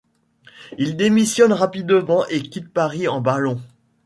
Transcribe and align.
Il 0.79 0.97
démissionne 0.97 1.53
rapidement 1.53 2.25
et 2.25 2.41
quitte 2.41 2.73
Paris 2.73 3.07
en 3.07 3.21
ballon. 3.21 3.61